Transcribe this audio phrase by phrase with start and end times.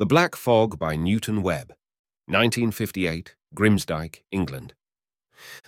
[0.00, 1.74] The Black Fog by Newton Webb,
[2.24, 4.72] 1958, Grimsdyke, England.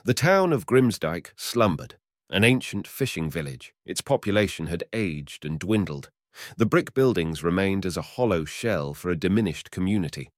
[0.06, 1.96] The town of Grimsdyke slumbered,
[2.30, 3.74] an ancient fishing village.
[3.84, 6.08] Its population had aged and dwindled.
[6.56, 10.30] The brick buildings remained as a hollow shell for a diminished community.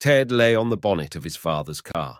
[0.00, 2.18] Ted lay on the bonnet of his father's car.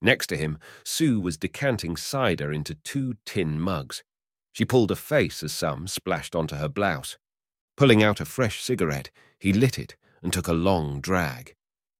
[0.00, 4.04] Next to him, Sue was decanting cider into two tin mugs.
[4.52, 7.18] She pulled a face as some splashed onto her blouse.
[7.76, 9.10] Pulling out a fresh cigarette,
[9.40, 11.54] he lit it and took a long drag.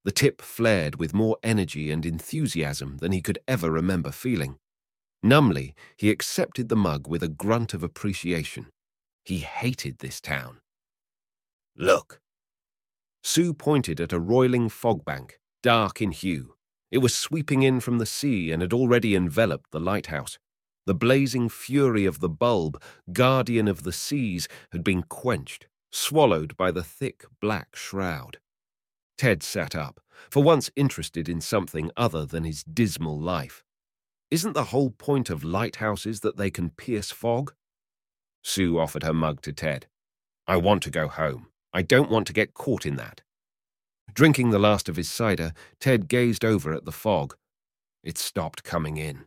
[0.04, 4.56] The tip flared with more energy and enthusiasm than he could ever remember feeling.
[5.22, 8.66] Numbly, he accepted the mug with a grunt of appreciation.
[9.24, 10.58] He hated this town.
[11.76, 12.20] Look.
[13.22, 16.56] Sue pointed at a roiling fog bank, dark in hue.
[16.90, 20.36] It was sweeping in from the sea and had already enveloped the lighthouse.
[20.84, 26.70] The blazing fury of the bulb, guardian of the seas, had been quenched, swallowed by
[26.70, 28.38] the thick black shroud.
[29.18, 30.00] Ted sat up,
[30.30, 33.64] for once interested in something other than his dismal life.
[34.30, 37.54] Isn't the whole point of lighthouses that they can pierce fog?
[38.42, 39.86] Sue offered her mug to Ted.
[40.46, 41.48] I want to go home.
[41.72, 43.22] I don't want to get caught in that.
[44.12, 47.36] Drinking the last of his cider, Ted gazed over at the fog.
[48.02, 49.26] It stopped coming in.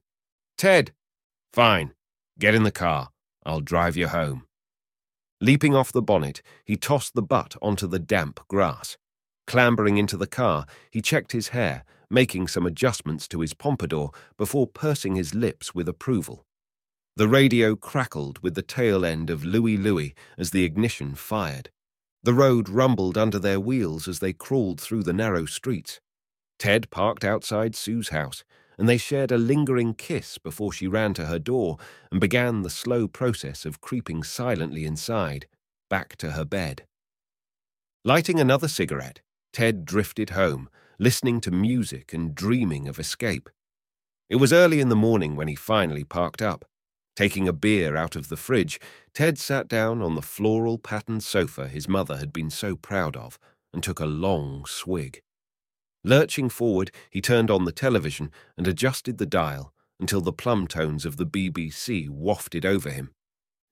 [0.57, 0.93] Ted!
[1.53, 1.93] Fine.
[2.37, 3.09] Get in the car.
[3.45, 4.45] I'll drive you home.
[5.41, 8.97] Leaping off the bonnet, he tossed the butt onto the damp grass.
[9.47, 14.67] Clambering into the car, he checked his hair, making some adjustments to his pompadour before
[14.67, 16.45] pursing his lips with approval.
[17.15, 21.69] The radio crackled with the tail end of Louie Louie as the ignition fired.
[22.23, 26.01] The road rumbled under their wheels as they crawled through the narrow streets.
[26.57, 28.43] Ted parked outside Sue's house,
[28.79, 31.77] and they shared a lingering kiss before she ran to her door
[32.11, 35.47] and began the slow process of creeping silently inside,
[35.89, 36.85] back to her bed.
[38.05, 39.19] Lighting another cigarette,
[39.51, 43.49] Ted drifted home, listening to music and dreaming of escape.
[44.29, 46.63] It was early in the morning when he finally parked up.
[47.17, 48.79] Taking a beer out of the fridge,
[49.13, 53.37] Ted sat down on the floral patterned sofa his mother had been so proud of
[53.73, 55.21] and took a long swig.
[56.03, 61.05] Lurching forward, he turned on the television and adjusted the dial until the plum tones
[61.05, 63.11] of the BBC wafted over him.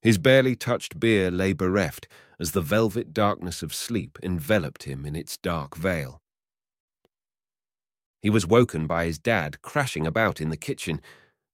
[0.01, 2.07] His barely touched beer lay bereft
[2.39, 6.21] as the velvet darkness of sleep enveloped him in its dark veil.
[8.21, 11.01] He was woken by his dad crashing about in the kitchen.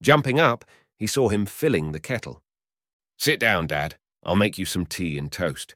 [0.02, 0.66] Jumping up,
[0.98, 2.42] he saw him filling the kettle.
[3.18, 3.96] Sit down, Dad.
[4.24, 5.76] I'll make you some tea and toast.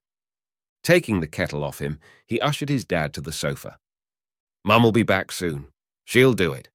[0.84, 3.78] Taking the kettle off him, he ushered his dad to the sofa.
[4.68, 5.68] Mum'll be back soon.
[6.04, 6.68] She'll do it.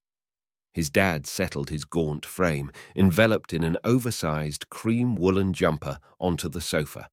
[0.73, 6.63] His dad settled his gaunt frame, enveloped in an oversized cream woolen jumper, onto the
[6.63, 7.11] sofa.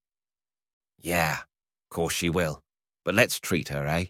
[0.97, 1.39] Yeah,
[1.89, 2.61] course she will.
[3.03, 4.05] But let's treat her, eh?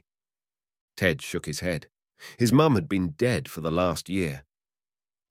[0.95, 1.87] Ted shook his head.
[2.37, 4.43] His mum had been dead for the last year.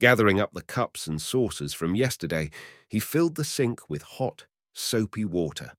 [0.00, 2.50] Gathering up the cups and saucers from yesterday,
[2.88, 5.74] he filled the sink with hot, soapy water.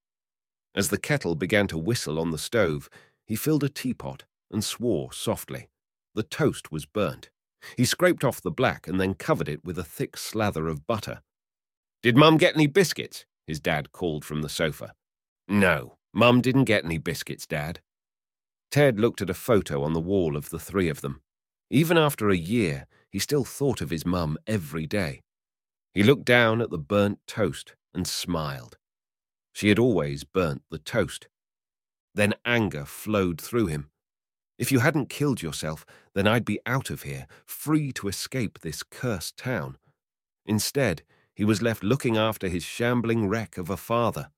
[0.73, 2.89] As the kettle began to whistle on the stove,
[3.25, 5.69] he filled a teapot and swore softly.
[6.15, 7.29] The toast was burnt.
[7.77, 11.21] He scraped off the black and then covered it with a thick slather of butter.
[12.01, 13.25] Did Mum get any biscuits?
[13.45, 14.93] His dad called from the sofa.
[15.47, 17.81] No, Mum didn't get any biscuits, Dad.
[18.71, 21.21] Ted looked at a photo on the wall of the three of them.
[21.69, 25.21] Even after a year, he still thought of his mum every day.
[25.93, 28.77] He looked down at the burnt toast and smiled.
[29.53, 31.27] She had always burnt the toast.
[32.13, 33.89] Then anger flowed through him.
[34.59, 38.83] If you hadn't killed yourself, then I'd be out of here, free to escape this
[38.83, 39.77] cursed town.
[40.45, 41.01] Instead,
[41.33, 44.31] he was left looking after his shambling wreck of a father.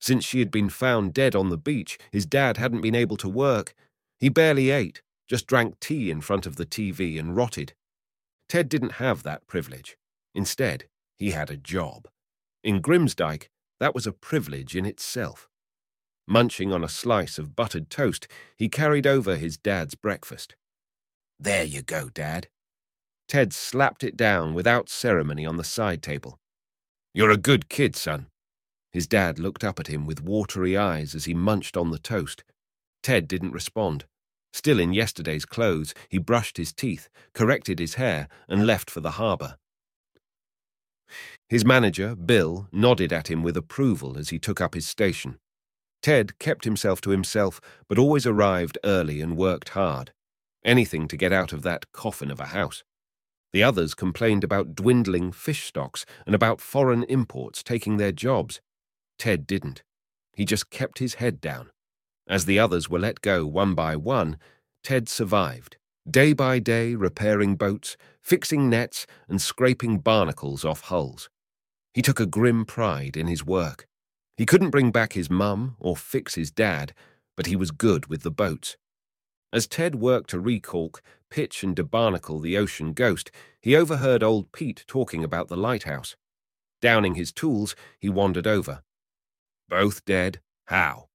[0.00, 3.28] Since she had been found dead on the beach, his dad hadn't been able to
[3.28, 3.74] work.
[4.18, 7.74] He barely ate, just drank tea in front of the TV and rotted.
[8.48, 9.98] Ted didn't have that privilege.
[10.34, 10.84] Instead,
[11.18, 12.08] he had a job.
[12.64, 15.50] In Grimsdyke, that was a privilege in itself.
[16.30, 20.54] Munching on a slice of buttered toast, he carried over his dad's breakfast.
[21.40, 22.46] There you go, Dad.
[23.26, 26.38] Ted slapped it down without ceremony on the side table.
[27.12, 28.28] You're a good kid, son.
[28.92, 32.44] His dad looked up at him with watery eyes as he munched on the toast.
[33.02, 34.04] Ted didn't respond.
[34.52, 39.12] Still in yesterday's clothes, he brushed his teeth, corrected his hair, and left for the
[39.12, 39.56] harbour.
[41.48, 45.40] His manager, Bill, nodded at him with approval as he took up his station.
[46.02, 50.12] Ted kept himself to himself, but always arrived early and worked hard.
[50.64, 52.82] Anything to get out of that coffin of a house.
[53.52, 58.60] The others complained about dwindling fish stocks and about foreign imports taking their jobs.
[59.18, 59.82] Ted didn't.
[60.34, 61.70] He just kept his head down.
[62.28, 64.38] As the others were let go one by one,
[64.84, 65.76] Ted survived,
[66.08, 71.28] day by day repairing boats, fixing nets, and scraping barnacles off hulls.
[71.92, 73.86] He took a grim pride in his work.
[74.40, 76.94] He couldn't bring back his mum or fix his dad,
[77.36, 78.78] but he was good with the boat.
[79.52, 84.86] As Ted worked to recaulk, pitch, and debarnacle the Ocean Ghost, he overheard old Pete
[84.86, 86.16] talking about the lighthouse.
[86.80, 88.82] Downing his tools, he wandered over.
[89.68, 90.40] Both dead?
[90.68, 91.10] How?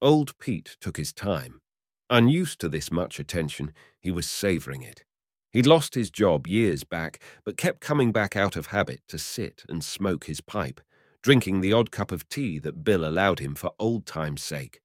[0.00, 1.60] Old Pete took his time.
[2.08, 5.04] Unused to this much attention, he was savouring it.
[5.52, 9.62] He'd lost his job years back, but kept coming back out of habit to sit
[9.68, 10.80] and smoke his pipe,
[11.22, 14.80] drinking the odd cup of tea that Bill allowed him for old time's sake.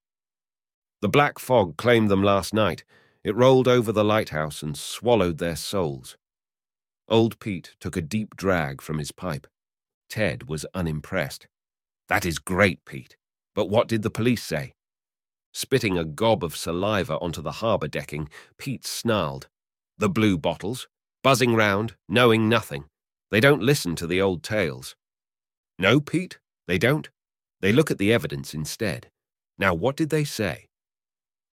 [1.02, 2.84] The black fog claimed them last night.
[3.24, 6.18] It rolled over the lighthouse and swallowed their souls.
[7.08, 9.48] Old Pete took a deep drag from his pipe.
[10.10, 11.48] Ted was unimpressed.
[12.08, 13.18] That is great, Pete.
[13.54, 14.74] But what did the police say?
[15.54, 19.48] Spitting a gob of saliva onto the harbour decking, Pete snarled.
[19.98, 20.88] The blue bottles,
[21.24, 22.86] buzzing round, knowing nothing.
[23.32, 24.96] They don't listen to the old tales.
[25.78, 27.10] No, Pete, they don't.
[27.62, 29.10] They look at the evidence instead.
[29.58, 30.68] Now, what did they say?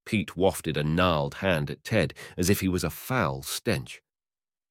[0.07, 4.01] Pete wafted a gnarled hand at Ted as if he was a foul stench.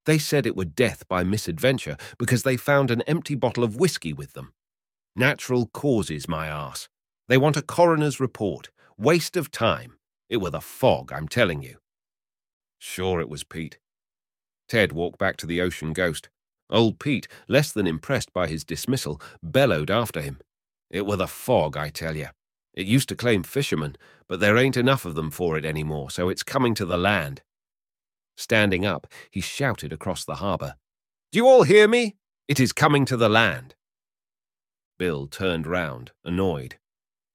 [0.05, 4.13] They said it were death by misadventure because they found an empty bottle of whiskey
[4.13, 4.53] with them.
[5.15, 6.87] Natural causes, my ass.
[7.27, 8.69] They want a coroner's report.
[8.97, 9.97] Waste of time.
[10.29, 11.77] It were the fog, I'm telling you.
[12.79, 13.79] Sure it was Pete.
[14.69, 16.29] Ted walked back to the ocean ghost.
[16.69, 20.39] Old Pete, less than impressed by his dismissal, bellowed after him.
[20.89, 22.27] It were the fog, I tell you.
[22.73, 23.95] It used to claim fishermen,
[24.27, 26.97] but there ain't enough of them for it any more, so it's coming to the
[26.97, 27.41] land.
[28.35, 30.75] Standing up, he shouted across the harbour.
[31.31, 32.17] Do you all hear me?
[32.47, 33.75] It is coming to the land.
[34.99, 36.77] Bill turned round, annoyed.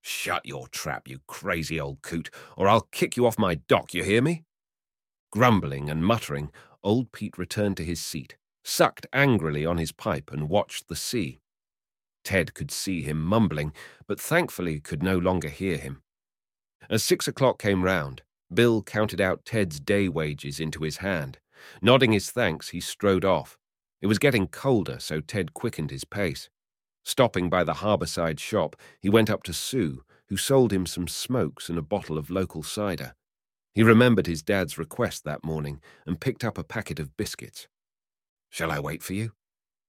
[0.00, 4.02] Shut your trap, you crazy old coot, or I'll kick you off my dock, you
[4.02, 4.44] hear me?
[5.30, 6.50] Grumbling and muttering,
[6.82, 11.40] old Pete returned to his seat, sucked angrily on his pipe, and watched the sea.
[12.24, 13.72] Ted could see him mumbling,
[14.06, 16.02] but thankfully could no longer hear him.
[16.88, 18.22] As six o'clock came round,
[18.52, 21.38] Bill counted out Ted's day wages into his hand.
[21.80, 23.56] Nodding his thanks, he strode off.
[24.00, 26.50] It was getting colder, so Ted quickened his pace.
[27.04, 31.68] Stopping by the harbourside shop, he went up to Sue, who sold him some smokes
[31.68, 33.14] and a bottle of local cider.
[33.74, 37.68] He remembered his dad's request that morning and picked up a packet of biscuits.
[38.52, 39.32] Shall I wait for you?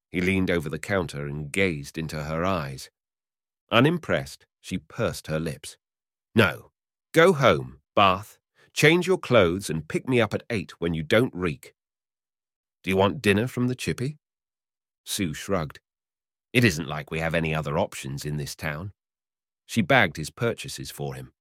[0.10, 2.89] He leaned over the counter and gazed into her eyes.
[3.69, 5.75] Unimpressed, she pursed her lips.
[6.33, 6.71] No.
[7.13, 8.38] Go home, bath,
[8.74, 11.74] change your clothes, and pick me up at eight when you don't reek.
[12.83, 14.18] Do you want dinner from the chippy?
[15.04, 15.81] Sue shrugged.
[16.54, 18.94] It isn't like we have any other options in this town.
[19.65, 21.33] She bagged his purchases for him.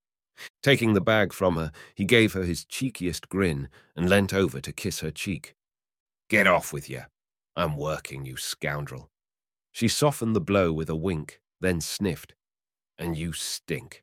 [0.61, 4.73] Taking the bag from her, he gave her his cheekiest grin and leant over to
[4.73, 5.55] kiss her cheek.
[6.33, 7.03] Get off with you.
[7.57, 9.11] I'm working, you scoundrel.
[9.71, 12.33] She softened the blow with a wink, then sniffed.
[12.97, 14.03] And you stink.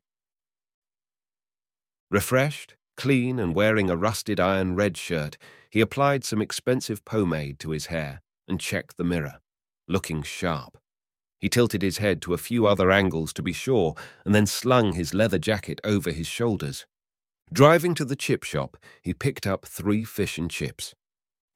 [2.08, 5.38] Refreshed, clean, and wearing a rusted iron red shirt,
[5.70, 9.40] he applied some expensive pomade to his hair and checked the mirror,
[9.88, 10.78] looking sharp.
[11.40, 14.92] He tilted his head to a few other angles to be sure, and then slung
[14.92, 16.86] his leather jacket over his shoulders.
[17.52, 20.94] Driving to the chip shop, he picked up three fish and chips.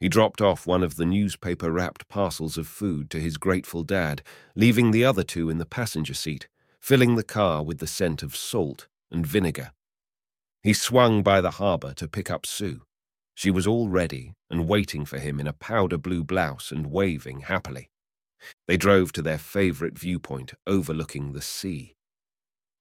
[0.00, 4.22] He dropped off one of the newspaper wrapped parcels of food to his grateful dad,
[4.54, 6.48] leaving the other two in the passenger seat,
[6.80, 9.72] filling the car with the scent of salt and vinegar.
[10.62, 12.82] He swung by the harbour to pick up Sue.
[13.34, 17.40] She was all ready and waiting for him in a powder blue blouse and waving
[17.40, 17.90] happily.
[18.66, 21.96] They drove to their favourite viewpoint overlooking the sea.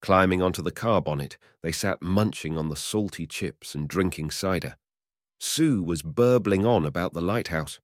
[0.01, 4.75] Climbing onto the car bonnet, they sat munching on the salty chips and drinking cider.
[5.43, 7.81] Sue was burbling on about the lighthouse.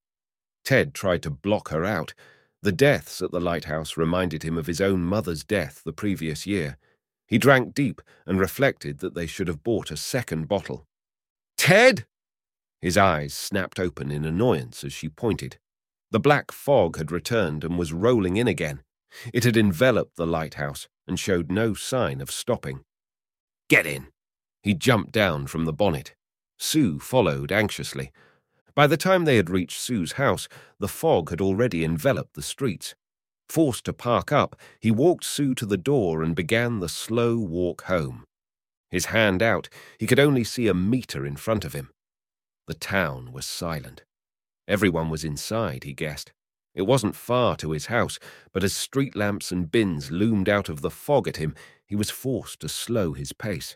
[0.63, 2.13] Ted tried to block her out.
[2.61, 6.77] The deaths at the lighthouse reminded him of his own mother's death the previous year.
[7.27, 10.87] He drank deep and reflected that they should have bought a second bottle.
[11.57, 12.05] Ted!
[12.79, 15.59] His eyes snapped open in annoyance as she pointed.
[16.11, 18.83] The black fog had returned and was rolling in again.
[19.33, 22.85] It had enveloped the lighthouse and showed no sign of stopping.
[23.67, 24.07] Get in!
[24.63, 26.15] He jumped down from the bonnet.
[26.59, 28.11] Sue followed anxiously.
[28.75, 30.47] By the time they had reached Sue's house,
[30.77, 32.95] the fog had already enveloped the streets.
[33.47, 37.83] Forced to park up, he walked Sue to the door and began the slow walk
[37.83, 38.25] home.
[38.91, 41.89] His hand out, he could only see a metre in front of him.
[42.67, 44.03] The town was silent.
[44.67, 46.31] Everyone was inside, he guessed.
[46.75, 48.19] It wasn't far to his house,
[48.53, 51.55] but as street lamps and bins loomed out of the fog at him,
[51.87, 53.75] he was forced to slow his pace.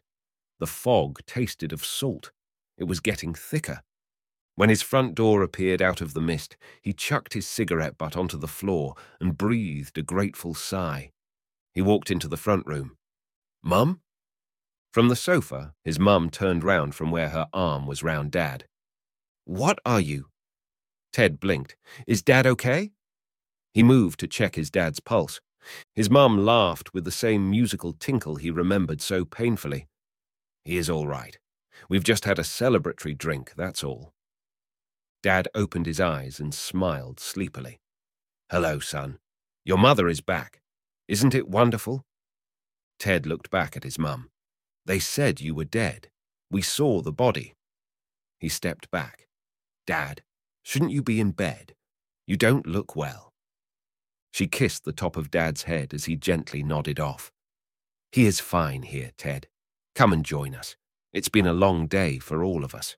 [0.59, 2.31] The fog tasted of salt.
[2.77, 3.81] It was getting thicker.
[4.55, 8.37] When his front door appeared out of the mist, he chucked his cigarette butt onto
[8.37, 11.11] the floor and breathed a grateful sigh.
[11.73, 12.97] He walked into the front room.
[13.63, 14.01] Mum?
[14.91, 18.65] From the sofa, his mum turned round from where her arm was round Dad.
[19.45, 20.27] What are you?
[21.11, 21.75] Ted blinked.
[22.05, 22.91] Is Dad okay?
[23.73, 25.41] He moved to check his dad's pulse.
[25.95, 29.87] His mum laughed with the same musical tinkle he remembered so painfully.
[30.63, 31.39] He is all right.
[31.89, 34.13] We've just had a celebratory drink, that's all.
[35.21, 37.79] Dad opened his eyes and smiled sleepily.
[38.51, 39.19] Hello, son.
[39.65, 40.61] Your mother is back.
[41.07, 42.05] Isn't it wonderful?
[42.99, 44.29] Ted looked back at his mum.
[44.85, 46.09] They said you were dead.
[46.51, 47.55] We saw the body.
[48.39, 49.27] He stepped back.
[49.87, 50.21] Dad,
[50.61, 51.73] shouldn't you be in bed?
[52.27, 53.33] You don't look well.
[54.31, 57.31] She kissed the top of Dad's head as he gently nodded off.
[58.11, 59.47] He is fine here, Ted.
[59.95, 60.75] Come and join us.
[61.13, 62.97] It's been a long day for all of us.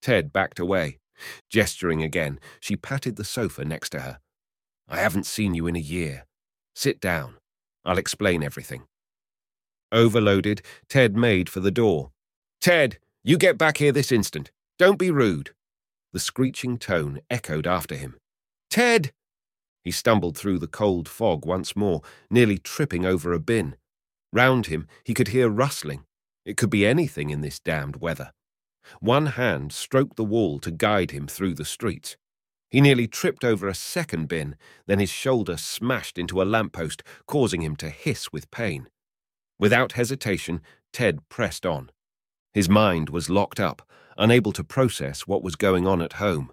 [0.00, 0.98] Ted backed away.
[1.50, 4.20] Gesturing again, she patted the sofa next to her.
[4.88, 6.26] I haven't seen you in a year.
[6.74, 7.34] Sit down.
[7.84, 8.84] I'll explain everything.
[9.92, 12.12] Overloaded, Ted made for the door.
[12.60, 14.50] Ted, you get back here this instant.
[14.78, 15.50] Don't be rude.
[16.12, 18.16] The screeching tone echoed after him.
[18.70, 19.12] Ted!
[19.82, 23.76] He stumbled through the cold fog once more, nearly tripping over a bin.
[24.32, 26.04] Round him, he could hear rustling.
[26.50, 28.32] It could be anything in this damned weather.
[28.98, 32.16] One hand stroked the wall to guide him through the streets.
[32.72, 34.56] He nearly tripped over a second bin,
[34.88, 38.88] then his shoulder smashed into a lamppost, causing him to hiss with pain.
[39.60, 40.60] Without hesitation,
[40.92, 41.92] Ted pressed on.
[42.52, 43.88] His mind was locked up,
[44.18, 46.50] unable to process what was going on at home.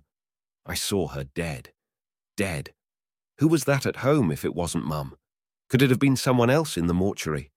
[0.63, 1.71] I saw her dead.
[2.35, 2.71] Dead.
[3.39, 5.17] Who was that at home if it wasn't Mum?
[5.71, 7.49] Could it have been someone else in the mortuary?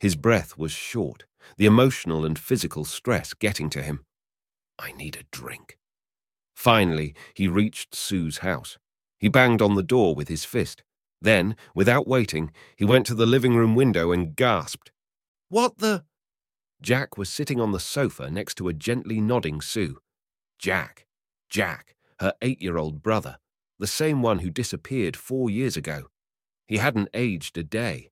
[0.00, 1.24] His breath was short,
[1.56, 4.04] the emotional and physical stress getting to him.
[4.78, 5.78] I need a drink.
[6.54, 8.78] Finally, he reached Sue's house.
[9.18, 10.82] He banged on the door with his fist.
[11.20, 14.90] Then, without waiting, he went to the living room window and gasped.
[15.48, 16.04] What the?
[16.80, 19.98] Jack was sitting on the sofa next to a gently nodding Sue.
[20.58, 21.06] Jack.
[21.48, 23.38] Jack, her eight year old brother,
[23.78, 26.06] the same one who disappeared four years ago.
[26.66, 28.10] He hadn't aged a day.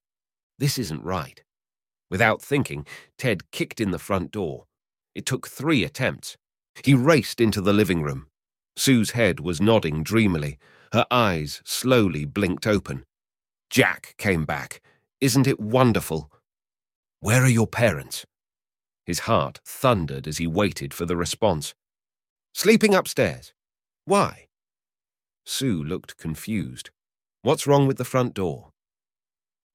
[0.58, 1.42] This isn't right.
[2.10, 2.86] Without thinking,
[3.16, 4.66] Ted kicked in the front door.
[5.14, 6.36] It took three attempts.
[6.84, 8.26] He raced into the living room.
[8.76, 10.58] Sue's head was nodding dreamily,
[10.92, 13.04] her eyes slowly blinked open.
[13.68, 14.80] Jack came back.
[15.20, 16.32] Isn't it wonderful?
[17.20, 18.26] Where are your parents?
[19.04, 21.74] His heart thundered as he waited for the response.
[22.54, 23.52] Sleeping upstairs.
[24.04, 24.48] Why?
[25.44, 26.90] Sue looked confused.
[27.42, 28.69] What's wrong with the front door?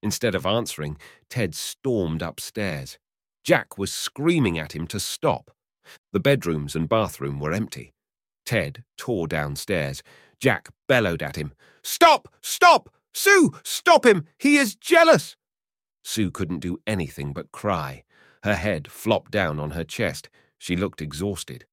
[0.06, 1.00] Instead of answering,
[1.32, 3.00] Ted stormed upstairs.
[3.44, 5.50] Jack was screaming at him to stop.
[6.14, 7.92] The bedrooms and bathroom were empty.
[8.46, 10.04] Ted tore downstairs.
[10.40, 11.54] Jack bellowed at him.
[11.84, 12.28] Stop!
[12.44, 12.94] Stop!
[13.16, 13.54] Sue!
[13.64, 14.28] Stop him!
[14.38, 15.36] He is jealous!
[16.04, 18.04] Sue couldn't do anything but cry.
[18.44, 20.30] Her head flopped down on her chest.
[20.60, 21.66] She looked exhausted.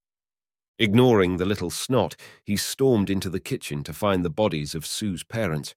[0.79, 5.23] Ignoring the little snot, he stormed into the kitchen to find the bodies of Sue's
[5.23, 5.75] parents.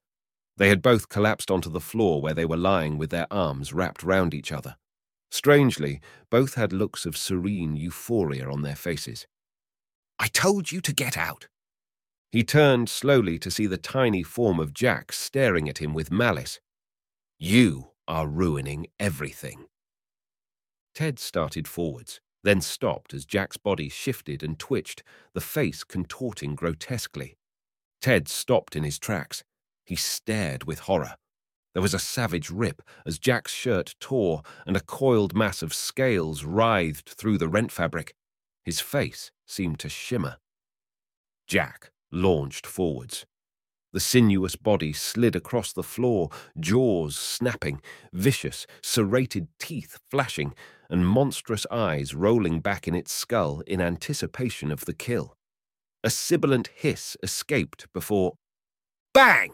[0.56, 4.02] They had both collapsed onto the floor where they were lying with their arms wrapped
[4.02, 4.76] round each other.
[5.30, 9.26] Strangely, both had looks of serene euphoria on their faces.
[10.18, 11.48] I told you to get out.
[12.32, 16.60] He turned slowly to see the tiny form of Jack staring at him with malice.
[17.38, 19.66] You are ruining everything.
[20.94, 25.02] Ted started forwards, then stopped as Jack's body shifted and twitched,
[25.34, 27.36] the face contorting grotesquely.
[28.00, 29.44] Ted stopped in his tracks.
[29.86, 31.14] He stared with horror.
[31.72, 36.44] There was a savage rip as Jack's shirt tore and a coiled mass of scales
[36.44, 38.14] writhed through the rent fabric.
[38.64, 40.38] His face seemed to shimmer.
[41.46, 43.26] Jack launched forwards.
[43.92, 47.80] The sinuous body slid across the floor, jaws snapping,
[48.12, 50.54] vicious, serrated teeth flashing,
[50.90, 55.36] and monstrous eyes rolling back in its skull in anticipation of the kill.
[56.02, 58.34] A sibilant hiss escaped before.
[59.14, 59.52] Bang!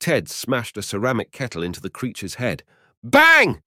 [0.00, 2.62] Ted smashed a ceramic kettle into the creature's head.
[3.02, 3.62] Bang!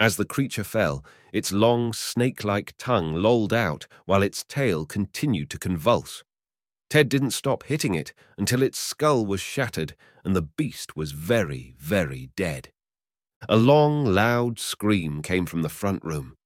[0.00, 5.50] As the creature fell, its long, snake like tongue lolled out while its tail continued
[5.50, 6.22] to convulse.
[6.88, 11.74] Ted didn't stop hitting it until its skull was shattered and the beast was very,
[11.78, 12.70] very dead.
[13.48, 16.36] A long, loud scream came from the front room.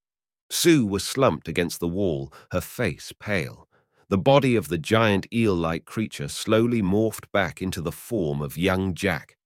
[0.49, 3.67] Sue was slumped against the wall, her face pale.
[4.09, 8.57] The body of the giant eel like creature slowly morphed back into the form of
[8.57, 9.37] young Jack.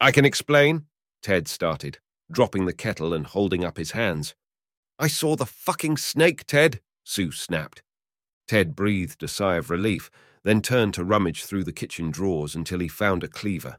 [0.00, 0.86] I can explain,
[1.22, 1.98] Ted started,
[2.30, 4.34] dropping the kettle and holding up his hands.
[4.98, 7.82] I saw the fucking snake, Ted, Sue snapped.
[8.46, 10.10] Ted breathed a sigh of relief,
[10.42, 13.78] then turned to rummage through the kitchen drawers until he found a cleaver.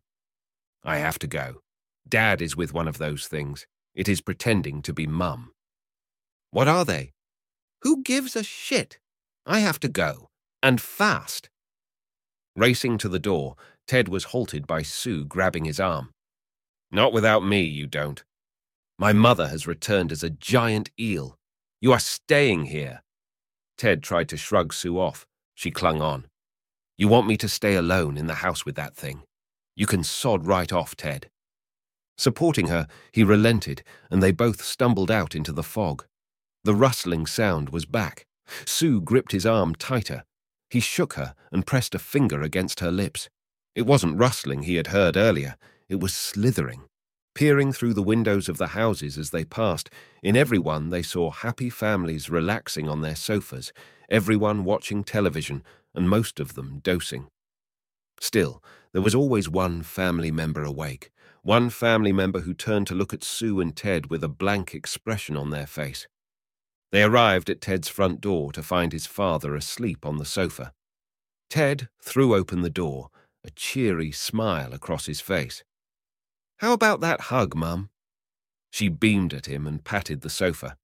[0.84, 1.62] I have to go.
[2.08, 3.68] Dad is with one of those things.
[3.94, 5.52] It is pretending to be Mum.
[6.52, 7.14] What are they?
[7.82, 9.00] Who gives a shit?
[9.46, 10.30] I have to go.
[10.64, 11.50] And fast.
[12.56, 13.56] Racing to the door,
[13.88, 16.10] Ted was halted by Sue grabbing his arm.
[16.92, 18.24] Not without me, you don't.
[18.98, 21.38] My mother has returned as a giant eel.
[21.82, 23.04] You are staying here.
[23.78, 25.26] Ted tried to shrug Sue off.
[25.54, 26.26] She clung on.
[26.98, 29.24] You want me to stay alone in the house with that thing?
[29.76, 31.30] You can sod right off, Ted.
[32.18, 36.06] Supporting her, he relented, and they both stumbled out into the fog.
[36.64, 38.26] The rustling sound was back.
[38.66, 40.24] Sue gripped his arm tighter.
[40.70, 43.30] He shook her and pressed a finger against her lips.
[43.76, 45.56] It wasn't rustling he had heard earlier,
[45.90, 46.84] it was slithering.
[47.34, 49.90] Peering through the windows of the houses as they passed,
[50.24, 53.74] in every one they saw happy families relaxing on their sofas,
[54.10, 55.62] everyone watching television,
[55.94, 57.28] and most of them dosing.
[58.22, 61.12] Still, there was always one family member awake,
[61.42, 65.36] one family member who turned to look at Sue and Ted with a blank expression
[65.36, 66.08] on their face.
[66.96, 70.72] They arrived at Ted's front door to find his father asleep on the sofa.
[71.50, 73.10] Ted threw open the door,
[73.44, 75.66] a cheery smile across his face.
[76.60, 77.90] How about that hug, Mum?
[78.72, 80.78] She beamed at him and patted the sofa.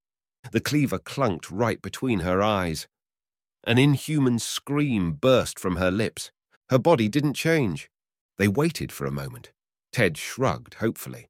[0.51, 2.89] The cleaver clunked right between her eyes.
[3.63, 6.30] An inhuman scream burst from her lips.
[6.70, 7.89] Her body didn't change.
[8.38, 9.53] They waited for a moment.
[9.94, 11.30] Ted shrugged hopefully.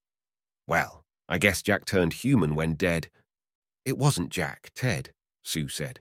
[0.66, 3.12] Well, I guess Jack turned human when dead.
[3.86, 5.12] It wasn't Jack, Ted,
[5.44, 6.00] Sue said.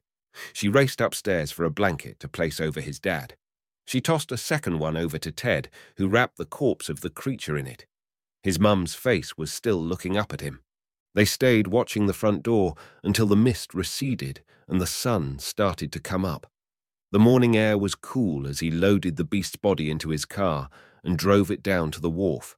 [0.53, 3.37] She raced upstairs for a blanket to place over his dad.
[3.87, 7.57] She tossed a second one over to Ted, who wrapped the corpse of the creature
[7.57, 7.87] in it.
[8.43, 10.61] His mum's face was still looking up at him.
[11.15, 16.01] They stayed watching the front door until the mist receded and the sun started to
[16.01, 16.47] come up.
[17.11, 20.71] The morning air was cool as he loaded the beast's body into his car
[21.03, 22.57] and drove it down to the wharf.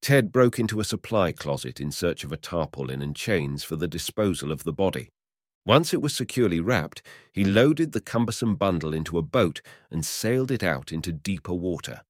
[0.00, 3.88] Ted broke into a supply closet in search of a tarpaulin and chains for the
[3.88, 5.10] disposal of the body.
[5.66, 10.50] Once it was securely wrapped, he loaded the cumbersome bundle into a boat and sailed
[10.50, 12.00] it out into deeper water.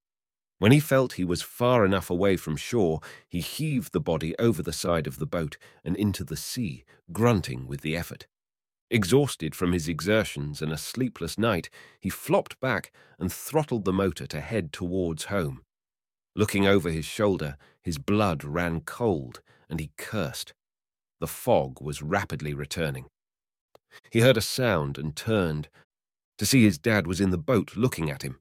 [0.58, 4.62] When he felt he was far enough away from shore, he heaved the body over
[4.62, 8.26] the side of the boat and into the sea, grunting with the effort.
[8.90, 11.68] Exhausted from his exertions and a sleepless night,
[12.00, 15.62] he flopped back and throttled the motor to head towards home.
[16.38, 20.52] Looking over his shoulder, his blood ran cold and he cursed.
[21.18, 23.06] The fog was rapidly returning.
[24.12, 25.68] He heard a sound and turned.
[26.38, 28.38] To see his dad was in the boat looking at him.